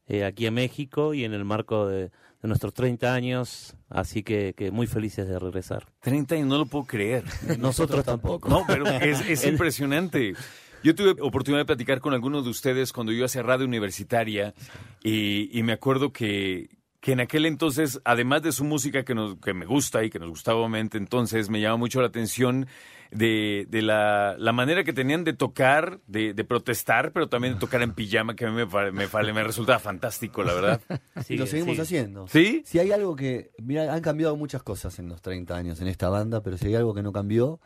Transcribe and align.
eh, 0.09 0.25
aquí 0.25 0.47
a 0.47 0.51
México 0.51 1.15
y 1.15 1.25
en 1.25 1.33
el 1.33 1.45
marco 1.45 1.87
de, 1.87 2.11
de 2.43 2.49
nuestros 2.49 2.75
30 2.75 3.13
años, 3.13 3.77
así 3.89 4.23
que, 4.23 4.55
que 4.55 4.71
muy 4.71 4.87
felices 4.87 5.29
de 5.29 5.39
regresar. 5.39 5.87
30 6.01 6.37
y 6.37 6.43
no 6.43 6.59
lo 6.59 6.67
puedo 6.67 6.85
creer. 6.85 7.25
Nosotros 7.59 8.05
tampoco. 8.05 8.49
No, 8.49 8.65
pero 8.67 8.87
es, 8.87 9.21
es 9.29 9.45
impresionante. 9.47 10.35
Yo 10.83 10.95
tuve 10.95 11.21
oportunidad 11.21 11.63
de 11.63 11.67
platicar 11.67 12.01
con 12.01 12.15
algunos 12.15 12.45
de 12.45 12.51
ustedes 12.51 12.93
cuando 12.93 13.13
yo 13.13 13.25
hacía 13.25 13.43
radio 13.43 13.67
universitaria 13.67 14.55
y, 15.03 15.59
y 15.59 15.63
me 15.63 15.73
acuerdo 15.73 16.13
que, 16.13 16.69
que 17.07 17.13
en 17.13 17.21
aquel 17.21 17.47
entonces, 17.47 18.01
además 18.05 18.43
de 18.43 18.51
su 18.51 18.65
música 18.65 19.05
que, 19.05 19.15
nos, 19.15 19.37
que 19.37 19.55
me 19.55 19.65
gusta 19.65 20.03
y 20.03 20.11
que 20.11 20.19
nos 20.19 20.29
gustaba 20.29 20.59
obviamente, 20.59 20.99
entonces 20.99 21.49
me 21.51 21.61
llama 21.61 21.77
mucho 21.77 22.01
la 22.01 22.09
atención 22.09 22.67
de, 23.13 23.65
de 23.71 23.81
la, 23.81 24.35
la 24.37 24.51
manera 24.51 24.83
que 24.83 24.93
tenían 24.93 25.23
de 25.23 25.33
tocar, 25.33 26.01
de, 26.09 26.35
de 26.35 26.43
protestar, 26.43 27.13
pero 27.13 27.29
también 27.29 27.55
de 27.55 27.61
tocar 27.61 27.81
en 27.83 27.95
pijama, 27.95 28.35
que 28.35 28.47
a 28.47 28.51
mí 28.51 28.61
me, 28.93 29.45
resultaba 29.45 29.79
fantástico, 29.79 30.43
la 30.43 30.53
verdad. 30.53 30.81
Sigue, 31.25 31.39
lo 31.39 31.47
seguimos 31.47 31.79
haciendo. 31.79 32.27
¿Sí? 32.27 32.65
Si 32.67 32.81
hay 32.81 32.91
algo 32.91 33.15
que, 33.15 33.53
mira, 33.63 33.95
han 33.95 34.01
cambiado 34.01 34.37
muchas 34.37 34.65
cosas 34.65 34.99
en 34.99 35.09
los 35.09 35.23
30 35.23 35.55
años 35.55 35.81
en 35.81 35.87
esta 35.87 36.09
banda, 36.09 36.43
pero 36.43 36.59
si 36.59 36.67
hay 36.67 36.75
algo 36.75 36.93
que 36.93 37.05
no 37.05 37.13
cambió, 37.13 37.61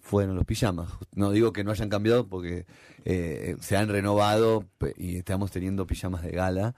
fueron 0.00 0.36
los 0.36 0.46
pijamas. 0.46 0.88
No 1.14 1.32
digo 1.32 1.52
que 1.52 1.64
no 1.64 1.70
hayan 1.70 1.90
cambiado 1.90 2.28
porque 2.28 2.64
eh, 3.04 3.56
se 3.60 3.76
han 3.76 3.90
renovado 3.90 4.64
y 4.96 5.18
estamos 5.18 5.50
teniendo 5.50 5.86
pijamas 5.86 6.22
de 6.22 6.30
gala, 6.30 6.74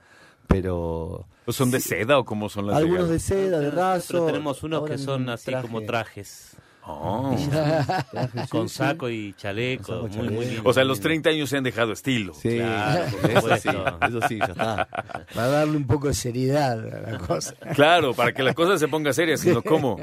pero 0.49 1.25
¿O 1.45 1.51
¿Son 1.53 1.71
de 1.71 1.79
seda 1.79 2.19
o 2.19 2.25
cómo 2.25 2.49
son 2.49 2.67
las 2.67 2.75
de 2.75 2.81
algunos 2.81 3.03
gala? 3.05 3.13
de 3.13 3.19
seda, 3.19 3.59
de 3.59 3.71
raso. 3.71 4.07
Pero 4.13 4.25
tenemos 4.25 4.61
unos 4.63 4.83
que 4.89 4.97
son 4.97 5.29
así 5.29 5.49
traje- 5.51 5.61
como 5.61 5.81
trajes, 5.83 6.57
Oh. 6.91 7.35
sí, 7.37 8.47
con 8.49 8.67
sí. 8.67 8.75
saco 8.77 9.09
y 9.11 9.33
chaleco, 9.33 9.83
saco, 9.83 10.07
muy, 10.07 10.09
muy 10.09 10.25
chaleco. 10.25 10.41
lindo. 10.41 10.69
O 10.69 10.73
sea, 10.73 10.83
los 10.83 10.99
30 10.99 11.29
años 11.29 11.47
se 11.49 11.57
han 11.57 11.63
dejado 11.63 11.91
estilo. 11.91 12.33
Sí, 12.33 12.57
Claro, 12.57 13.05
por 13.21 13.29
eso 13.31 13.57
sí, 13.57 13.69
eso 14.07 14.19
sí, 14.27 14.39
ya 14.39 14.45
está. 14.45 14.87
Para 15.35 15.47
darle 15.49 15.77
un 15.77 15.85
poco 15.85 16.07
de 16.07 16.15
seriedad 16.15 16.79
a 16.79 17.11
la 17.11 17.17
cosa. 17.19 17.53
Claro, 17.75 18.15
para 18.15 18.33
que 18.33 18.41
la 18.41 18.55
cosa 18.55 18.79
se 18.79 18.87
ponga 18.87 19.13
seria, 19.13 19.37
sino 19.37 19.61
cómo. 19.61 19.97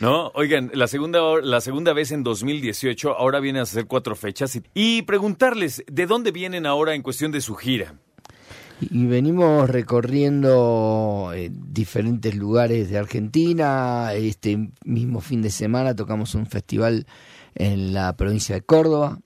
¿No? 0.00 0.28
Oigan, 0.34 0.70
la 0.72 0.86
segunda, 0.86 1.20
la 1.42 1.60
segunda 1.60 1.92
vez 1.92 2.10
en 2.10 2.22
2018, 2.22 3.18
ahora 3.18 3.38
vienen 3.40 3.60
a 3.60 3.62
hacer 3.64 3.84
cuatro 3.86 4.16
fechas. 4.16 4.56
Y, 4.56 4.62
y 4.72 5.02
preguntarles, 5.02 5.84
¿de 5.88 6.06
dónde 6.06 6.30
vienen 6.30 6.64
ahora 6.64 6.94
en 6.94 7.02
cuestión 7.02 7.32
de 7.32 7.42
su 7.42 7.54
gira? 7.54 7.96
Y 8.80 9.06
venimos 9.06 9.68
recorriendo 9.68 11.32
eh, 11.34 11.50
diferentes 11.52 12.34
lugares 12.34 12.88
de 12.90 12.98
Argentina. 12.98 14.12
Este 14.14 14.70
mismo 14.84 15.20
fin 15.20 15.42
de 15.42 15.50
semana 15.50 15.94
tocamos 15.94 16.34
un 16.34 16.46
festival 16.46 17.06
en 17.54 17.92
la 17.92 18.16
provincia 18.16 18.54
de 18.54 18.62
Córdoba, 18.62 19.18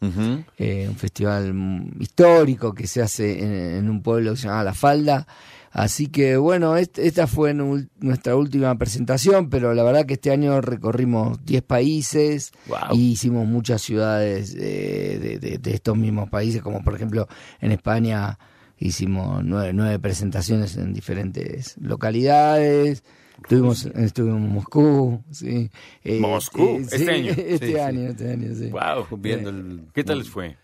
eh, 0.59 0.87
un 0.89 0.97
festival 0.97 1.55
histórico 2.01 2.73
que 2.75 2.87
se 2.87 3.03
hace 3.03 3.43
en, 3.45 3.53
en 3.85 3.91
un 3.91 4.03
pueblo 4.03 4.33
que 4.33 4.39
se 4.39 4.49
llama 4.49 4.65
La 4.65 4.75
Falda. 4.75 5.27
Así 5.71 6.07
que 6.07 6.37
bueno, 6.37 6.77
est- 6.77 6.99
esta 6.99 7.27
fue 7.27 7.53
nu- 7.53 7.87
nuestra 7.99 8.37
última 8.37 8.77
presentación, 8.79 9.51
pero 9.51 9.75
la 9.75 9.83
verdad 9.83 10.07
que 10.07 10.15
este 10.15 10.31
año 10.31 10.61
recorrimos 10.61 11.45
10 11.45 11.63
países 11.63 12.53
Wow. 12.69 12.79
y 12.97 13.13
hicimos 13.13 13.47
muchas 13.47 13.83
ciudades 13.83 14.55
eh, 14.59 15.19
de, 15.21 15.39
de- 15.39 15.59
de 15.59 15.75
estos 15.75 15.97
mismos 15.97 16.29
países, 16.31 16.63
como 16.63 16.83
por 16.83 16.95
ejemplo 16.95 17.27
en 17.61 17.73
España 17.73 18.39
hicimos 18.79 19.45
nueve, 19.45 19.73
nueve 19.73 19.99
presentaciones 19.99 20.77
en 20.77 20.93
diferentes 20.93 21.77
localidades. 21.79 23.03
Estuvimos, 23.43 23.87
estuvimos 23.87 24.41
en 24.43 24.49
Moscú, 24.53 25.25
sí. 25.31 25.71
Eh, 26.05 26.21
Moscú, 26.21 26.81
sí, 26.89 26.97
este 26.97 27.11
año. 27.11 27.33
Este 27.37 27.67
Sí, 27.67 27.73
sí. 27.73 27.79
año, 27.79 28.01
este 28.11 28.31
año, 28.31 28.55
sí. 28.55 28.71
Wow. 28.71 29.19
Viendo 29.19 29.51
el- 29.51 29.83
¿Qué 29.93 30.05
tal 30.05 30.19
les 30.19 30.29
fue? 30.31 30.57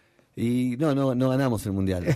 Y 0.42 0.76
no, 0.78 0.94
no, 0.94 1.14
no 1.14 1.28
ganamos 1.28 1.66
el 1.66 1.72
mundial. 1.72 2.02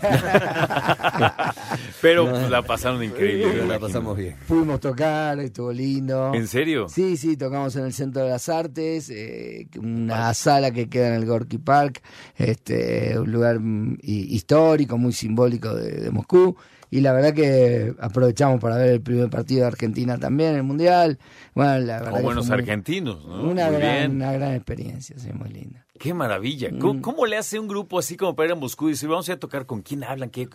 Pero 2.00 2.48
la 2.48 2.62
pasaron 2.62 3.02
increíble. 3.02 3.66
la 3.66 3.78
pasamos 3.78 4.16
bien. 4.16 4.36
Pudimos 4.46 4.80
tocar, 4.80 5.38
estuvo 5.40 5.72
lindo. 5.72 6.32
¿En 6.34 6.46
serio? 6.48 6.88
Sí, 6.88 7.16
sí, 7.16 7.36
tocamos 7.36 7.74
en 7.76 7.84
el 7.84 7.92
Centro 7.92 8.22
de 8.24 8.30
las 8.30 8.48
Artes, 8.48 9.10
eh, 9.10 9.68
una 9.78 10.32
sala 10.34 10.70
que 10.70 10.88
queda 10.88 11.08
en 11.08 11.14
el 11.14 11.26
Gorky 11.26 11.58
Park, 11.58 12.02
este, 12.36 13.18
un 13.18 13.30
lugar 13.30 13.58
mm, 13.60 13.98
hi- 14.02 14.34
histórico, 14.34 14.98
muy 14.98 15.12
simbólico 15.12 15.74
de, 15.74 15.90
de 15.92 16.10
Moscú. 16.10 16.56
Y 16.90 17.00
la 17.00 17.12
verdad 17.12 17.34
que 17.34 17.92
aprovechamos 17.98 18.60
para 18.60 18.76
ver 18.76 18.90
el 18.90 19.00
primer 19.00 19.28
partido 19.28 19.62
de 19.62 19.66
Argentina 19.66 20.16
también, 20.18 20.54
el 20.54 20.62
Mundial. 20.62 21.18
Bueno, 21.54 21.78
la 21.80 22.00
verdad 22.00 22.22
buenos 22.22 22.46
muy- 22.46 22.54
argentinos, 22.54 23.24
¿no? 23.26 23.50
Una 23.50 23.68
Muy 23.68 23.78
gran, 23.80 23.80
bien. 23.80 24.10
una 24.16 24.32
gran 24.32 24.54
experiencia, 24.54 25.16
sí, 25.18 25.30
muy 25.32 25.48
linda. 25.50 25.84
Qué 25.98 26.12
maravilla. 26.12 26.70
Mm. 26.70 27.00
¿Cómo, 27.00 27.26
le 27.26 27.36
hace 27.36 27.58
un 27.58 27.68
grupo 27.68 27.98
así 27.98 28.16
como 28.16 28.34
para 28.34 28.48
ir 28.48 28.52
a 28.52 28.56
Moscú 28.56 28.88
y 28.88 28.92
decir, 28.92 29.08
vamos 29.08 29.28
a 29.28 29.32
ir 29.32 29.36
a 29.36 29.40
tocar 29.40 29.66
con 29.66 29.82
quién 29.82 30.02
hablan? 30.04 30.30
¿Qué? 30.30 30.48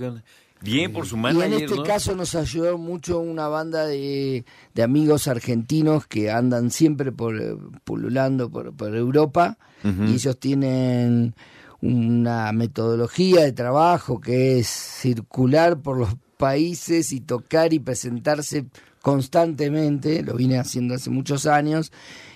Bien 0.62 0.92
por 0.92 1.06
su 1.06 1.16
Y 1.16 1.20
manager, 1.20 1.54
en 1.54 1.54
este 1.64 1.76
¿no? 1.78 1.84
caso 1.84 2.16
nos 2.16 2.36
ayudó 2.36 2.78
mucho 2.78 3.20
una 3.20 3.48
banda 3.48 3.86
de, 3.86 4.44
de 4.74 4.84
amigos 4.84 5.30
argentinos 5.30 6.06
que 6.06 6.30
andan 6.30 6.70
siempre 6.70 7.14
por 7.14 7.42
eh, 7.42 7.56
pululando 7.86 8.50
por, 8.50 8.76
por 8.76 8.94
Europa 8.94 9.58
y 9.82 10.16
ellos 10.16 10.38
tienen 10.38 11.34
una 11.80 12.52
metodología 12.52 13.44
de 13.44 13.54
trabajo 13.54 14.20
que 14.20 14.60
es 14.60 14.68
circular 14.68 15.80
por 15.80 15.98
los 15.98 16.10
países 16.36 17.14
y 17.14 17.22
tocar 17.22 17.74
y 17.74 17.80
presentarse 17.80 18.66
constantemente, 19.02 20.24
lo 20.24 20.36
vine 20.36 20.58
haciendo 20.58 20.96
hace 20.96 21.10
muchos 21.10 21.46
años, 21.46 21.92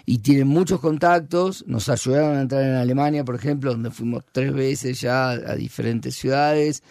y 0.06 0.20
tienen 0.20 0.48
muchos 0.48 0.80
contactos, 0.80 1.64
nos 1.68 1.88
ayudaron 1.90 2.38
a 2.38 2.42
entrar 2.42 2.64
en 2.64 2.76
Alemania, 2.76 3.24
por 3.24 3.36
ejemplo, 3.36 3.72
donde 3.72 3.90
fuimos 3.92 4.24
tres 4.32 4.54
veces 4.54 5.00
ya 5.02 5.32
a 5.32 5.56
diferentes 5.56 6.16
ciudades, 6.16 6.84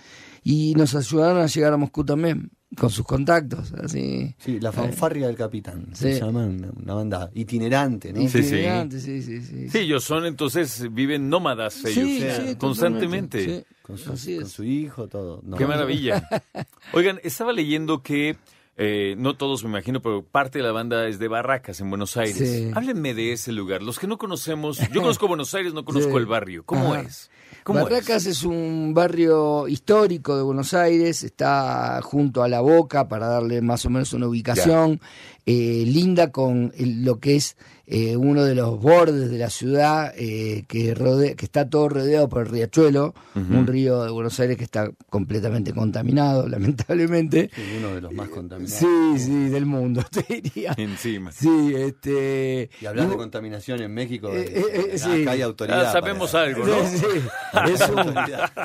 y 0.43 0.75
nos 0.75 0.95
ayudaron 0.95 1.43
a 1.43 1.47
llegar 1.47 1.73
a 1.73 1.77
Moscú 1.77 2.05
también, 2.05 2.51
con 2.77 2.89
sus 2.89 3.05
contactos, 3.05 3.73
así. 3.75 4.35
Sí, 4.39 4.59
la 4.59 4.73
fanfarria 4.73 5.27
del 5.27 5.37
capitán. 5.37 5.89
Sí. 5.93 6.15
Se 6.15 6.21
llama 6.21 6.47
una, 6.47 6.71
una 6.71 6.95
banda 6.95 7.31
itinerante, 7.35 8.15
¿no? 8.15 8.23
Sí, 8.23 8.29
sí. 8.29 8.39
Itinerante, 8.39 8.99
sí, 8.99 9.21
sí, 9.23 9.43
sí. 9.43 9.69
Sí, 9.69 9.79
ellos 9.79 10.03
son 10.05 10.25
entonces, 10.25 10.89
viven 10.91 11.29
nómadas 11.29 11.85
ellos, 11.85 11.95
Sí, 11.95 12.21
eh, 12.23 12.45
sí, 12.49 12.57
constantemente. 12.57 13.45
sí. 13.45 13.65
Con 13.83 13.99
su, 13.99 14.07
con 14.37 14.49
su 14.49 14.65
hijo, 14.65 15.07
todo. 15.09 15.43
No. 15.45 15.57
Qué 15.59 15.67
maravilla. 15.67 16.27
Oigan, 16.95 17.21
estaba 17.25 17.53
leyendo 17.53 18.03
que, 18.03 18.37
eh, 18.77 19.15
no 19.19 19.37
todos 19.37 19.63
me 19.65 19.71
imagino, 19.71 20.01
pero 20.01 20.25
parte 20.25 20.59
de 20.59 20.65
la 20.65 20.73
banda 20.73 21.07
es 21.07 21.19
de 21.19 21.29
Barracas, 21.29 21.81
en 21.81 21.91
Buenos 21.91 22.17
Aires. 22.17 22.37
Sí. 22.37 22.71
Háblenme 22.75 23.15
de 23.15 23.33
ese 23.33 23.53
lugar. 23.53 23.83
Los 23.83 23.99
que 23.99 24.07
no 24.07 24.19
conocemos, 24.19 24.79
yo 24.91 25.01
conozco 25.03 25.29
Buenos 25.29 25.55
Aires, 25.55 25.75
no 25.75 25.85
conozco 25.85 26.13
Sí. 26.13 26.17
el 26.17 26.27
barrio. 26.27 26.65
¿Cómo 26.65 26.95
Ajá. 26.95 27.03
es? 27.03 27.31
¿Cómo 27.65 27.83
Barracas 27.85 28.27
es? 28.27 28.43
un 28.43 28.93
barrio 28.93 29.69
histórico 29.69 30.37
de 30.37 30.43
Buenos 30.43 30.75
Aires, 30.75 31.23
está 31.23 32.01
junto 32.03 32.43
a 32.43 32.49
la 32.49 32.61
Boca 32.61 33.07
para 33.07 33.29
darle 33.29 33.61
más 33.61 33.85
o 33.87 33.91
menos 33.91 34.13
una 34.15 34.27
ubicación, 34.27 35.01
eh, 35.47 35.85
linda 35.87 36.31
con 36.31 36.73
el- 36.77 37.05
lo 37.05 37.19
que 37.19 37.37
es 37.37 37.57
eh, 37.87 38.17
uno 38.17 38.45
de 38.45 38.55
los 38.55 38.81
bordes 38.81 39.29
de 39.29 39.39
la 39.39 39.51
ciudad 39.51 40.15
eh, 40.17 40.65
que, 40.69 40.95
rode- 40.97 41.35
que 41.35 41.45
está 41.45 41.69
todo 41.69 41.89
rodeado 41.91 42.29
por 42.29 42.43
el 42.47 42.49
riachuelo, 42.53 43.13
un 43.35 43.67
río 43.67 44.05
de 44.05 44.11
Buenos 44.13 44.39
Aires 44.41 44.57
que 44.57 44.65
está 44.65 44.91
completamente 45.11 45.73
contaminado, 45.75 46.49
lamentablemente. 46.87 47.51
Sí, 47.55 47.63
uno 47.79 47.95
de 47.97 48.01
los 48.01 48.13
más 48.13 48.29
contaminados. 48.29 48.79
Sí, 48.79 49.19
sí, 49.19 49.49
del 49.49 49.67
mundo, 49.67 50.03
te 50.11 50.25
diría. 50.41 50.75
Encima. 50.79 51.33
Sí, 51.33 51.75
este... 51.77 52.71
Y 52.81 52.87
hablar 52.87 53.11
de 53.11 53.17
contaminación 53.17 53.83
en 53.83 53.93
México, 53.93 54.31
Eh, 54.33 54.45
eh, 54.49 54.91
eh, 54.93 54.99
sí. 54.99 55.23
acá 55.23 55.33
hay 55.33 55.43
autoridad. 55.43 55.87
Ah, 55.87 55.93
sabemos 55.93 56.31
para- 56.31 56.45
algo, 56.45 56.65
¿no? 56.65 56.89
Sí, 56.89 56.99
sí. 56.99 57.07
Es, 57.73 57.89
un, 57.91 58.15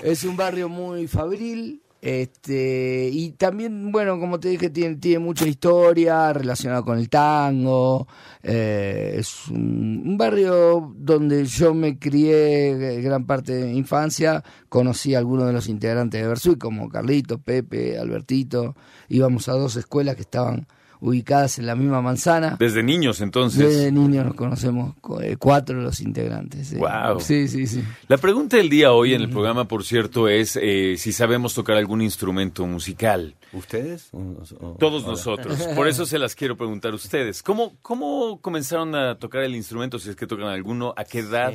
es 0.03 0.23
un 0.23 0.38
barrio 0.38 0.69
muy 0.69 1.07
fabril, 1.07 1.81
Este, 2.07 3.09
y 3.12 3.31
también, 3.31 3.92
bueno, 3.92 4.18
como 4.18 4.39
te 4.39 4.48
dije, 4.48 4.69
tiene, 4.69 4.95
tiene 4.95 5.19
mucha 5.19 5.45
historia 5.45 6.31
relacionada 6.31 6.81
con 6.81 6.98
el 6.98 7.09
tango. 7.09 8.07
Eh, 8.44 9.15
es 9.18 9.50
un, 9.50 10.15
barrio 10.18 10.94
donde 10.95 11.44
yo 11.44 11.74
me 11.74 12.00
crié 12.00 13.01
gran 13.01 13.25
parte 13.25 13.51
de 13.56 13.65
mi 13.65 13.77
infancia. 13.77 14.42
Conocí 14.69 15.15
a 15.15 15.18
algunos 15.18 15.48
de 15.48 15.54
los 15.54 15.68
integrantes 15.68 16.21
de 16.21 16.30
Versuit, 16.30 16.57
como 16.57 16.88
Carlito, 16.88 17.39
Pepe, 17.39 18.00
Albertito. 18.00 18.77
Íbamos 19.09 19.50
a 19.50 19.54
dos 19.54 19.75
escuelas 19.75 20.15
que 20.15 20.21
estaban 20.21 20.65
ubicadas 20.99 21.59
en 21.59 21.65
la 21.65 21.75
misma 21.75 22.01
manzana. 22.01 22.55
Desde 22.59 22.81
niños, 22.83 23.21
entonces. 23.21 23.59
Desde 23.59 23.91
niños 23.91 24.25
nos 24.25 24.35
conocemos 24.35 24.95
eh, 25.21 25.35
cuatro 25.38 25.77
de 25.77 25.83
los 25.83 25.99
integrantes. 26.01 26.67
sí. 26.69 26.75
Guau. 26.77 27.19
Sí, 27.19 27.47
sí, 27.47 27.67
sí. 27.67 27.83
La 28.07 28.17
pregunta 28.17 28.57
del 28.57 28.69
día 28.69 28.91
hoy 28.94 29.13
en 29.13 29.21
el 29.21 29.29
programa, 29.29 29.67
por 29.67 29.83
cierto, 29.83 30.27
es 30.27 30.57
eh, 30.61 30.95
si 30.97 31.11
sabemos 31.11 31.53
tocar 31.53 31.77
algún 31.77 32.01
instrumento 32.01 32.65
musical. 32.65 33.35
¿Ustedes? 33.53 34.09
O- 34.11 34.19
o- 34.59 34.75
Todos 34.79 35.05
nosotros. 35.05 35.57
Por 35.75 35.88
eso 35.88 36.05
se 36.05 36.19
las 36.19 36.35
quiero 36.35 36.57
preguntar 36.57 36.91
a 36.91 36.95
ustedes. 36.95 37.41
¿Cómo, 37.44 37.77
¿Cómo 37.81 38.39
comenzaron 38.41 38.94
a 38.95 39.15
tocar 39.19 39.44
el 39.44 39.55
instrumento, 39.55 39.99
si 39.99 40.09
es 40.09 40.15
que 40.15 40.27
tocan 40.27 40.47
alguno? 40.47 40.94
¿A 40.97 41.03
qué 41.05 41.19
edad? 41.19 41.53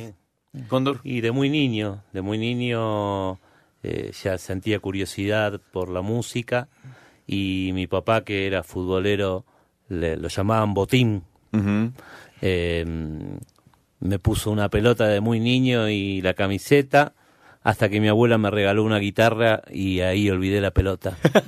Cóndor. 0.67 0.99
Y 1.03 1.21
de 1.21 1.31
muy 1.31 1.49
niño, 1.49 2.03
de 2.13 2.21
muy 2.21 2.37
niño 2.37 3.39
eh, 3.83 4.11
ya 4.23 4.37
sentía 4.37 4.79
curiosidad 4.79 5.59
por 5.71 5.89
la 5.89 6.01
música 6.01 6.67
y 7.27 7.71
mi 7.73 7.87
papá 7.87 8.23
que 8.23 8.47
era 8.47 8.63
futbolero 8.63 9.45
le- 9.89 10.17
lo 10.17 10.27
llamaban 10.27 10.73
botín. 10.73 11.23
Eh, 12.41 12.85
me 13.99 14.19
puso 14.19 14.51
una 14.51 14.69
pelota 14.69 15.07
de 15.07 15.21
muy 15.21 15.39
niño 15.39 15.87
y 15.89 16.21
la 16.21 16.33
camiseta 16.33 17.13
hasta 17.61 17.87
que 17.87 18.01
mi 18.01 18.09
abuela 18.09 18.37
me 18.37 18.49
regaló 18.51 18.83
una 18.83 18.99
guitarra 18.99 19.61
y 19.71 20.01
ahí 20.01 20.29
olvidé 20.29 20.59
la 20.59 20.71
pelota. 20.71 21.17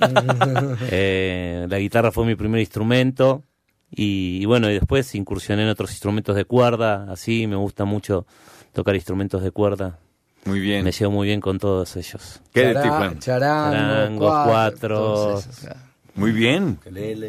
Eh, 0.90 1.66
la 1.68 1.78
guitarra 1.78 2.12
fue 2.12 2.24
mi 2.26 2.34
primer 2.36 2.60
instrumento 2.60 3.42
y, 3.90 4.38
y 4.40 4.44
bueno, 4.46 4.70
y 4.70 4.74
después 4.74 5.14
incursioné 5.14 5.62
en 5.64 5.68
otros 5.68 5.90
instrumentos 5.90 6.34
de 6.36 6.44
cuerda, 6.44 7.10
así 7.10 7.46
me 7.46 7.56
gusta 7.56 7.84
mucho 7.84 8.26
tocar 8.72 8.94
instrumentos 8.94 9.42
de 9.42 9.50
cuerda. 9.50 9.98
Muy 10.46 10.60
bien. 10.60 10.84
Me 10.84 10.92
llevo 10.92 11.12
muy 11.12 11.26
bien 11.26 11.40
con 11.40 11.58
todos 11.58 11.96
ellos. 11.96 12.40
¿Qué 12.52 12.66
de 12.68 12.74
ti, 12.74 12.88
Juan? 12.88 13.18
Charango, 13.18 13.72
Charango, 13.76 14.26
cuatro. 14.44 15.40
Muy 16.14 16.32
bien. 16.32 16.78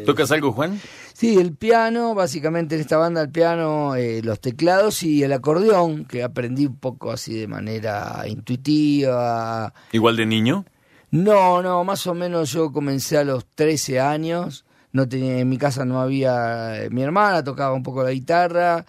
¿Tocas 0.06 0.30
algo, 0.30 0.52
Juan? 0.52 0.80
Sí, 1.12 1.36
el 1.36 1.52
piano, 1.52 2.14
básicamente 2.14 2.76
en 2.76 2.80
esta 2.80 2.96
banda 2.96 3.20
el 3.22 3.28
piano, 3.30 3.96
eh, 3.96 4.22
los 4.22 4.40
teclados 4.40 5.02
y 5.02 5.24
el 5.24 5.32
acordeón, 5.32 6.04
que 6.04 6.22
aprendí 6.22 6.64
un 6.66 6.76
poco 6.76 7.10
así 7.10 7.34
de 7.40 7.48
manera 7.48 8.22
intuitiva. 8.28 9.72
¿Igual 9.92 10.16
de 10.16 10.26
niño? 10.26 10.64
No, 11.10 11.60
no, 11.62 11.82
más 11.84 12.06
o 12.06 12.14
menos 12.14 12.52
yo 12.52 12.72
comencé 12.72 13.18
a 13.18 13.24
los 13.24 13.44
13 13.54 14.00
años. 14.00 14.64
No 14.92 15.08
tenía, 15.08 15.38
en 15.40 15.48
mi 15.48 15.58
casa 15.58 15.84
no 15.84 16.00
había. 16.00 16.84
eh, 16.84 16.90
Mi 16.90 17.02
hermana 17.02 17.42
tocaba 17.44 17.74
un 17.74 17.82
poco 17.82 18.02
la 18.02 18.10
guitarra 18.10 18.86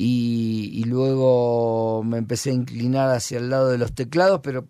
y, 0.00 0.70
y 0.74 0.84
luego 0.84 2.04
me 2.04 2.18
empecé 2.18 2.50
a 2.50 2.52
inclinar 2.52 3.10
hacia 3.10 3.38
el 3.38 3.50
lado 3.50 3.68
de 3.68 3.78
los 3.78 3.92
teclados, 3.96 4.38
pero 4.44 4.68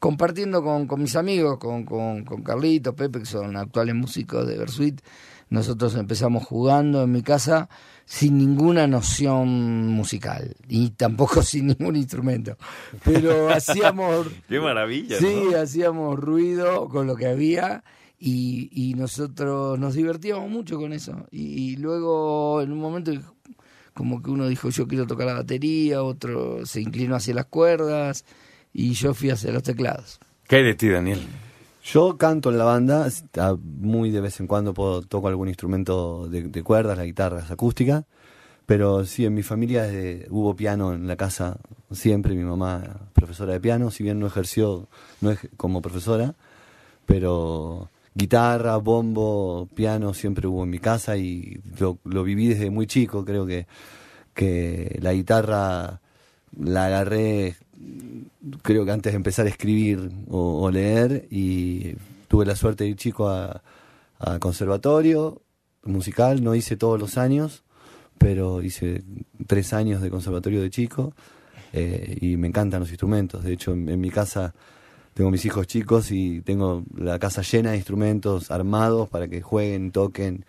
compartiendo 0.00 0.64
con, 0.64 0.88
con 0.88 1.00
mis 1.00 1.14
amigos, 1.14 1.58
con, 1.58 1.84
con, 1.84 2.24
con 2.24 2.42
Carlito, 2.42 2.96
Pepe, 2.96 3.20
que 3.20 3.24
son 3.26 3.56
actuales 3.56 3.94
músicos 3.94 4.48
de 4.48 4.58
Versuit. 4.58 5.00
Nosotros 5.48 5.94
empezamos 5.94 6.42
jugando 6.44 7.04
en 7.04 7.12
mi 7.12 7.22
casa 7.22 7.68
sin 8.04 8.36
ninguna 8.36 8.88
noción 8.88 9.86
musical 9.90 10.56
y 10.68 10.90
tampoco 10.90 11.40
sin 11.44 11.68
ningún 11.68 11.94
instrumento. 11.94 12.56
Pero 13.04 13.50
hacíamos 13.50 14.26
Qué 14.48 14.58
maravilla, 14.58 15.18
Sí, 15.20 15.50
¿no? 15.52 15.56
hacíamos 15.56 16.18
ruido 16.18 16.88
con 16.88 17.06
lo 17.06 17.14
que 17.14 17.28
había 17.28 17.84
y, 18.18 18.70
y 18.72 18.94
nosotros 18.94 19.78
nos 19.78 19.94
divertíamos 19.94 20.50
mucho 20.50 20.78
con 20.78 20.92
eso. 20.92 21.26
Y, 21.30 21.42
y 21.74 21.76
luego 21.76 22.60
en 22.60 22.72
un 22.72 22.80
momento 22.80 23.12
como 23.94 24.22
que 24.22 24.30
uno 24.30 24.48
dijo 24.48 24.68
yo 24.70 24.86
quiero 24.88 25.06
tocar 25.06 25.26
la 25.28 25.34
batería, 25.34 26.02
otro 26.02 26.66
se 26.66 26.80
inclinó 26.80 27.14
hacia 27.16 27.34
las 27.34 27.46
cuerdas 27.46 28.24
y 28.72 28.92
yo 28.92 29.14
fui 29.14 29.30
hacia 29.30 29.52
los 29.52 29.62
teclados. 29.62 30.18
¿Qué 30.48 30.56
hay 30.56 30.64
de 30.64 30.74
ti, 30.74 30.88
Daniel? 30.88 31.20
Yo 31.84 32.16
canto 32.16 32.50
en 32.50 32.58
la 32.58 32.64
banda, 32.64 33.08
muy 33.62 34.10
de 34.10 34.20
vez 34.20 34.40
en 34.40 34.46
cuando 34.46 34.74
puedo, 34.74 35.02
toco 35.02 35.28
algún 35.28 35.48
instrumento 35.48 36.28
de, 36.28 36.42
de 36.44 36.62
cuerdas, 36.62 36.96
la 36.98 37.04
guitarra 37.04 37.40
es 37.40 37.50
acústica, 37.50 38.04
pero 38.66 39.04
sí, 39.04 39.26
en 39.26 39.34
mi 39.34 39.42
familia 39.42 39.86
eh, 39.92 40.26
hubo 40.30 40.56
piano 40.56 40.94
en 40.94 41.06
la 41.06 41.16
casa 41.16 41.58
siempre, 41.92 42.34
mi 42.34 42.42
mamá 42.44 43.08
profesora 43.12 43.52
de 43.52 43.60
piano, 43.60 43.90
si 43.90 44.02
bien 44.02 44.18
no 44.18 44.26
ejerció 44.26 44.88
no 45.20 45.30
ej- 45.32 45.50
como 45.58 45.82
profesora, 45.82 46.34
pero 47.06 47.90
guitarra, 48.14 48.76
bombo, 48.76 49.68
piano 49.74 50.14
siempre 50.14 50.46
hubo 50.46 50.64
en 50.64 50.70
mi 50.70 50.78
casa 50.78 51.16
y 51.16 51.60
lo, 51.78 51.98
lo 52.04 52.22
viví 52.22 52.48
desde 52.48 52.70
muy 52.70 52.86
chico, 52.86 53.24
creo 53.24 53.46
que, 53.46 53.66
que 54.34 54.98
la 55.00 55.12
guitarra 55.12 56.00
la 56.56 56.86
agarré 56.86 57.56
creo 58.62 58.84
que 58.84 58.90
antes 58.90 59.12
de 59.12 59.16
empezar 59.16 59.46
a 59.46 59.50
escribir 59.50 60.10
o, 60.28 60.70
leer 60.70 61.26
y 61.30 61.94
tuve 62.28 62.46
la 62.46 62.56
suerte 62.56 62.84
de 62.84 62.90
ir 62.90 62.96
chico 62.96 63.28
a, 63.28 63.62
conservatorio 64.40 65.42
musical, 65.82 66.42
no 66.42 66.54
hice 66.54 66.78
todos 66.78 66.98
los 66.98 67.18
años, 67.18 67.62
pero 68.16 68.62
hice 68.62 69.02
tres 69.46 69.74
años 69.74 70.00
de 70.00 70.08
conservatorio 70.08 70.62
de 70.62 70.70
chico 70.70 71.12
eh, 71.74 72.16
y 72.22 72.38
me 72.38 72.48
encantan 72.48 72.80
los 72.80 72.88
instrumentos. 72.88 73.44
De 73.44 73.52
hecho, 73.52 73.72
en 73.72 74.00
mi 74.00 74.08
casa 74.08 74.54
tengo 75.14 75.30
mis 75.30 75.44
hijos 75.44 75.66
chicos 75.66 76.10
y 76.10 76.40
tengo 76.42 76.82
la 76.96 77.18
casa 77.18 77.42
llena 77.42 77.70
de 77.70 77.76
instrumentos 77.76 78.50
armados 78.50 79.08
para 79.08 79.28
que 79.28 79.40
jueguen, 79.42 79.90
toquen 79.92 80.44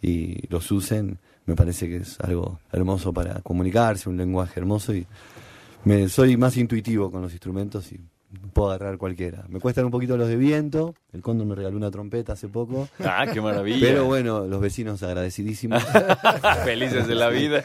y 0.00 0.46
los 0.48 0.70
usen. 0.70 1.18
Me 1.46 1.56
parece 1.56 1.88
que 1.88 1.96
es 1.96 2.20
algo 2.20 2.60
hermoso 2.72 3.12
para 3.12 3.40
comunicarse, 3.40 4.08
un 4.08 4.16
lenguaje 4.16 4.60
hermoso 4.60 4.94
y 4.94 5.06
me, 5.84 6.08
soy 6.08 6.36
más 6.36 6.56
intuitivo 6.56 7.10
con 7.10 7.22
los 7.22 7.32
instrumentos 7.32 7.90
y 7.90 8.00
puedo 8.52 8.70
agarrar 8.70 8.96
cualquiera. 8.98 9.44
Me 9.48 9.58
cuestan 9.58 9.86
un 9.86 9.90
poquito 9.90 10.16
los 10.16 10.28
de 10.28 10.36
viento, 10.36 10.94
el 11.12 11.20
cóndor 11.20 11.46
me 11.46 11.54
regaló 11.54 11.76
una 11.76 11.90
trompeta 11.90 12.34
hace 12.34 12.48
poco, 12.48 12.88
Ah, 13.04 13.26
qué 13.32 13.40
maravilla. 13.40 13.86
pero 13.86 14.04
bueno, 14.04 14.46
los 14.46 14.60
vecinos 14.60 15.02
agradecidísimos. 15.02 15.82
Felices 16.64 17.06
de 17.08 17.14
la 17.14 17.28
vida. 17.28 17.64